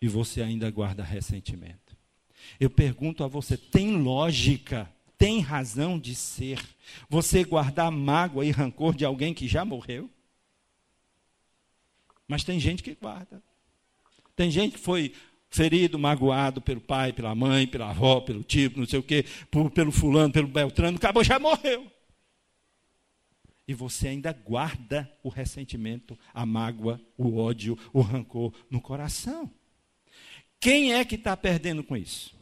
[0.00, 1.96] e você ainda guarda ressentimento.
[2.58, 6.60] Eu pergunto a você: tem lógica, tem razão de ser
[7.08, 10.10] você guardar mágoa e rancor de alguém que já morreu?
[12.26, 13.42] Mas tem gente que guarda.
[14.34, 15.12] Tem gente que foi
[15.50, 19.70] ferido, magoado pelo pai, pela mãe, pela avó, pelo tio, não sei o quê, por,
[19.70, 21.86] pelo fulano, pelo beltrano, acabou, já morreu.
[23.66, 29.50] E você ainda guarda o ressentimento, a mágoa, o ódio, o rancor no coração.
[30.58, 32.34] Quem é que está perdendo com isso?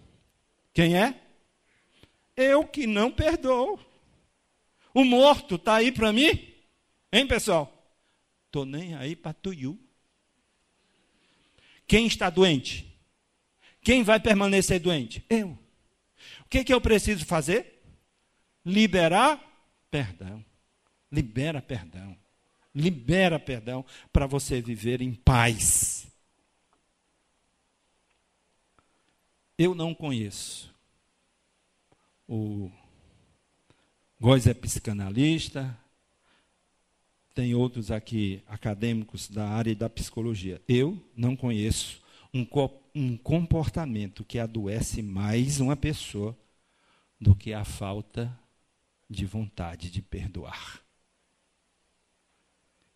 [0.73, 1.21] Quem é?
[2.35, 3.79] Eu que não perdoo.
[4.95, 6.49] O morto está aí para mim?
[7.13, 7.82] Hein, pessoal?
[8.53, 9.51] Estou nem aí para tu.
[11.87, 12.95] Quem está doente?
[13.81, 15.25] Quem vai permanecer doente?
[15.31, 15.59] Eu.
[16.45, 17.83] O que, que eu preciso fazer?
[18.63, 19.43] Liberar
[19.91, 20.45] perdão.
[21.11, 22.15] Libera perdão.
[22.75, 26.07] Libera perdão para você viver em paz.
[29.57, 30.71] Eu não conheço.
[32.29, 32.71] O
[34.21, 35.75] Góis é psicanalista,
[37.35, 40.61] tem outros aqui acadêmicos da área da psicologia.
[40.69, 42.03] Eu não conheço
[42.33, 42.47] um,
[42.95, 46.37] um comportamento que adoece mais uma pessoa
[47.21, 48.37] do que a falta
[49.09, 50.83] de vontade de perdoar.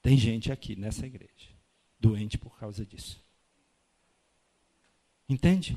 [0.02, 1.56] Tem gente aqui nessa igreja
[1.98, 3.20] doente por causa disso.
[5.28, 5.76] Entende?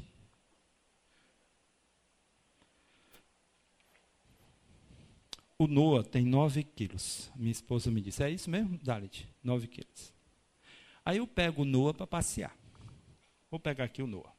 [5.62, 7.30] O Noah tem 9 quilos.
[7.36, 9.28] Minha esposa me disse, é isso mesmo, Dalit?
[9.44, 10.14] 9 quilos.
[11.04, 12.58] Aí eu pego o Noah para passear.
[13.52, 14.32] Vou pegar aqui o Noah.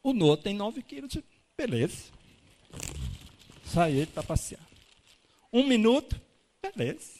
[0.00, 1.18] O Noah tem 9 quilos.
[1.56, 2.12] Beleza.
[3.64, 4.64] Sai ele para passear.
[5.52, 6.20] Um minuto.
[6.62, 7.18] Beleza.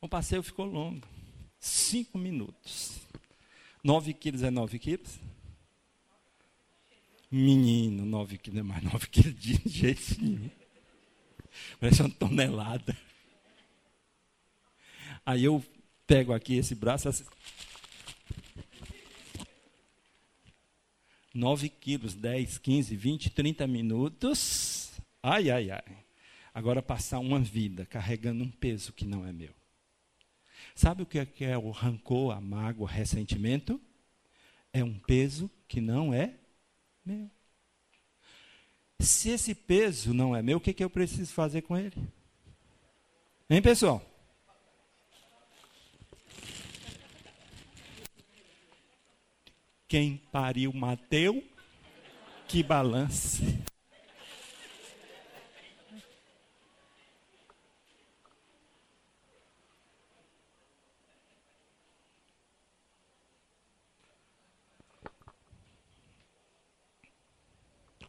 [0.00, 1.06] O passeio ficou longo.
[1.60, 2.98] Cinco minutos.
[3.84, 5.20] 9 quilos é 9 quilos?
[7.34, 10.50] Menino, 9 quilos, não é mais 9 quilos de jeito nenhum.
[11.80, 12.94] Parece uma tonelada.
[15.24, 15.64] Aí eu
[16.06, 17.08] pego aqui esse braço.
[17.08, 17.24] Assim,
[21.32, 24.92] 9 quilos, 10, 15, 20, 30 minutos.
[25.22, 26.04] Ai, ai, ai.
[26.52, 29.54] Agora passar uma vida carregando um peso que não é meu.
[30.74, 33.80] Sabe o que é, é o rancor, a mágoa, o ressentimento?
[34.70, 36.34] É um peso que não é
[37.04, 37.30] meu.
[39.00, 41.96] Se esse peso não é meu, o que, que eu preciso fazer com ele?
[43.50, 44.00] Hein, pessoal?
[49.88, 51.44] Quem pariu Mateu,
[52.48, 53.62] que balance.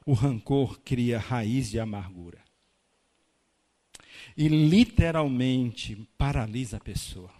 [0.05, 2.43] O rancor cria raiz de amargura.
[4.35, 7.31] E literalmente paralisa a pessoa.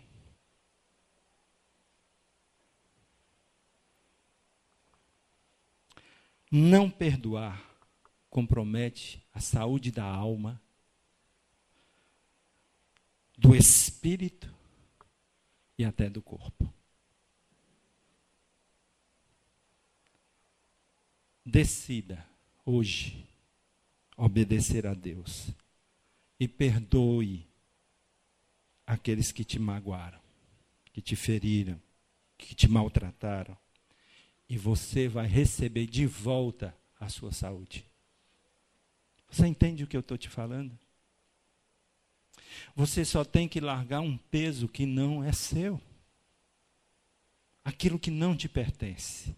[6.51, 7.73] Não perdoar
[8.29, 10.61] compromete a saúde da alma,
[13.37, 14.53] do espírito
[15.77, 16.71] e até do corpo.
[21.45, 22.32] Decida
[22.65, 23.25] hoje
[24.17, 25.49] obedecer a Deus
[26.39, 27.47] e perdoe
[28.85, 30.19] aqueles que te magoaram,
[30.91, 31.81] que te feriram,
[32.37, 33.57] que te maltrataram,
[34.47, 37.85] e você vai receber de volta a sua saúde.
[39.29, 40.77] Você entende o que eu estou te falando?
[42.75, 45.81] Você só tem que largar um peso que não é seu,
[47.63, 49.35] aquilo que não te pertence.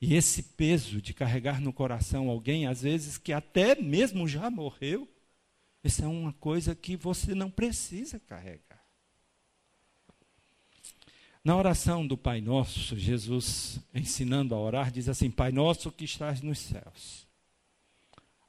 [0.00, 5.08] E esse peso de carregar no coração alguém, às vezes que até mesmo já morreu,
[5.82, 8.84] isso é uma coisa que você não precisa carregar.
[11.42, 16.40] Na oração do Pai Nosso, Jesus ensinando a orar, diz assim: Pai Nosso que estás
[16.42, 17.24] nos céus.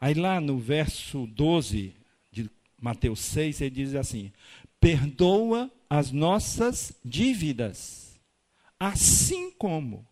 [0.02, 1.96] Aí lá no verso 12
[2.32, 2.50] de
[2.82, 4.34] Mateus 6, ele diz assim:
[4.80, 8.20] Perdoa as nossas dívidas,
[8.80, 10.04] assim como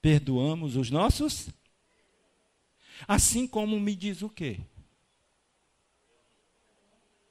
[0.00, 1.48] perdoamos os nossos?
[3.06, 4.60] Assim como me diz o quê?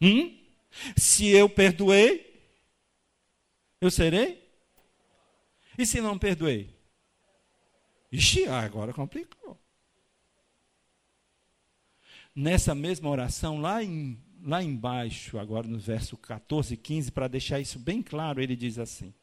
[0.01, 0.37] Hum?
[0.95, 2.29] Se eu perdoei,
[3.81, 4.47] eu serei?
[5.77, 6.75] E se não perdoei?
[8.11, 9.57] Ixi, agora complicou.
[12.35, 17.59] Nessa mesma oração, lá, em, lá embaixo, agora no verso 14 e 15, para deixar
[17.59, 19.13] isso bem claro, ele diz assim: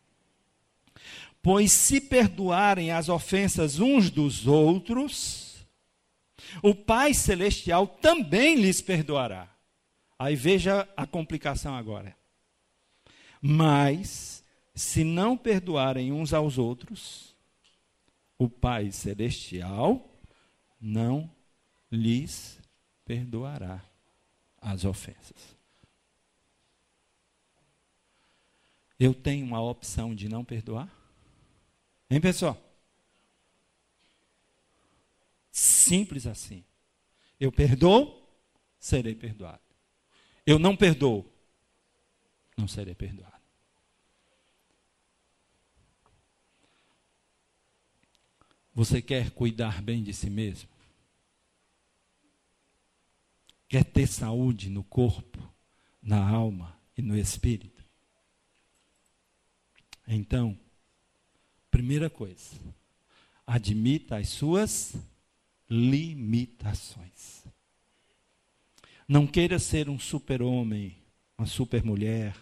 [1.46, 5.64] Pois se perdoarem as ofensas uns dos outros,
[6.60, 9.48] o Pai Celestial também lhes perdoará.
[10.18, 12.16] Aí veja a complicação agora.
[13.40, 14.42] Mas,
[14.74, 17.32] se não perdoarem uns aos outros,
[18.36, 20.04] o Pai Celestial
[20.80, 21.30] não
[21.88, 22.58] lhes
[23.04, 23.84] perdoará
[24.60, 25.56] as ofensas.
[28.98, 30.95] Eu tenho uma opção de não perdoar?
[32.08, 32.56] Hein, pessoal?
[35.50, 36.64] Simples assim.
[37.40, 38.26] Eu perdoo,
[38.78, 39.62] serei perdoado.
[40.44, 41.30] Eu não perdoo,
[42.56, 43.34] não serei perdoado.
[48.72, 50.68] Você quer cuidar bem de si mesmo?
[53.68, 55.42] Quer ter saúde no corpo,
[56.00, 57.82] na alma e no espírito?
[60.06, 60.58] Então,
[61.76, 62.56] Primeira coisa,
[63.46, 64.94] admita as suas
[65.68, 67.44] limitações.
[69.06, 70.96] Não queira ser um super-homem,
[71.36, 72.34] uma super-mulher,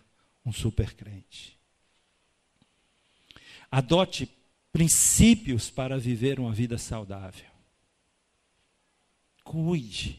[0.46, 1.58] um super-crente.
[3.68, 4.30] Adote
[4.72, 7.50] princípios para viver uma vida saudável.
[9.42, 10.16] Cuide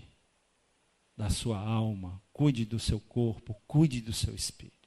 [1.16, 4.85] da sua alma, cuide do seu corpo, cuide do seu espírito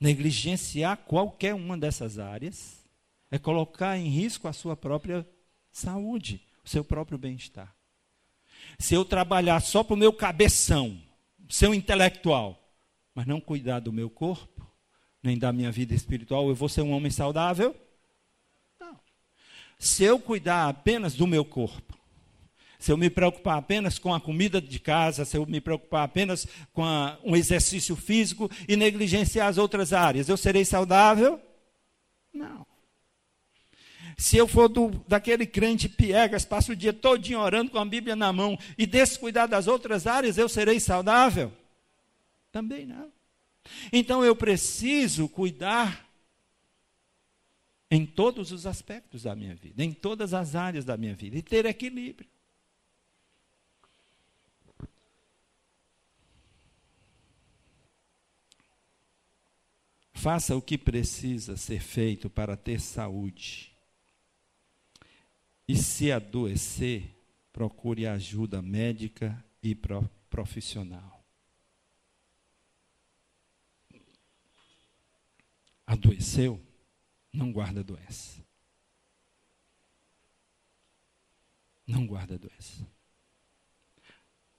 [0.00, 2.80] negligenciar qualquer uma dessas áreas
[3.30, 5.26] é colocar em risco a sua própria
[5.70, 7.74] saúde, o seu próprio bem-estar.
[8.78, 11.00] Se eu trabalhar só para o meu cabeção,
[11.48, 12.58] seu intelectual,
[13.14, 14.66] mas não cuidar do meu corpo,
[15.22, 17.76] nem da minha vida espiritual, eu vou ser um homem saudável?
[18.78, 18.98] Não.
[19.78, 21.99] Se eu cuidar apenas do meu corpo,
[22.80, 26.46] se eu me preocupar apenas com a comida de casa, se eu me preocupar apenas
[26.72, 31.38] com a, um exercício físico e negligenciar as outras áreas, eu serei saudável?
[32.32, 32.66] Não.
[34.16, 38.16] Se eu for do, daquele crente piegas, passo o dia todinho orando com a Bíblia
[38.16, 41.52] na mão e descuidar das outras áreas, eu serei saudável?
[42.50, 43.12] Também não.
[43.92, 46.08] Então eu preciso cuidar
[47.90, 51.42] em todos os aspectos da minha vida, em todas as áreas da minha vida, e
[51.42, 52.28] ter equilíbrio.
[60.20, 63.74] Faça o que precisa ser feito para ter saúde.
[65.66, 67.16] E se adoecer,
[67.50, 69.74] procure ajuda médica e
[70.28, 71.24] profissional.
[75.86, 76.60] Adoeceu?
[77.32, 78.44] Não guarda doença.
[81.86, 82.86] Não guarda doença.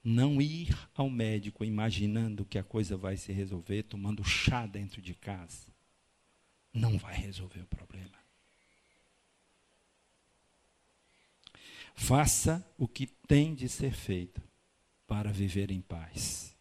[0.04, 5.14] Não ir ao médico imaginando que a coisa vai se resolver tomando chá dentro de
[5.14, 5.72] casa.
[6.74, 8.18] Não vai resolver o problema.
[11.94, 14.42] Faça o que tem de ser feito
[15.06, 16.56] para viver em paz.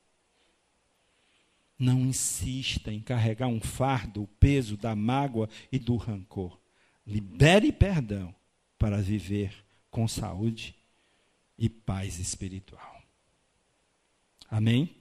[1.78, 6.60] Não insista em carregar um fardo, o peso da mágoa e do rancor.
[7.06, 8.34] Libere perdão
[8.78, 10.74] para viver com saúde
[11.56, 12.99] e paz espiritual.
[14.50, 14.99] Amém?